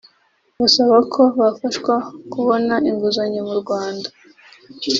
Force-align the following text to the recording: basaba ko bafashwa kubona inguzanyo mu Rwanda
basaba 0.59 0.97
ko 1.13 1.21
bafashwa 1.39 1.93
kubona 2.33 2.73
inguzanyo 2.89 3.41
mu 3.47 3.55
Rwanda 3.61 4.09